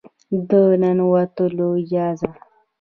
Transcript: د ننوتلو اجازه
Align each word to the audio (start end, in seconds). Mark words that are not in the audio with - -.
د 0.49 0.51
ننوتلو 0.81 1.67
اجازه 1.81 2.29